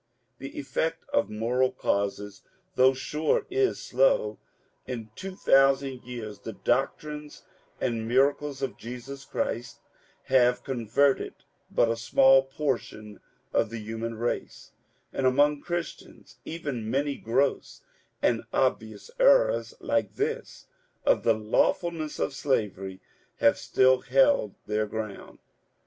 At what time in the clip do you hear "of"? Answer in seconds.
1.13-1.29, 8.63-8.77, 13.53-13.69, 21.05-21.21, 22.17-22.33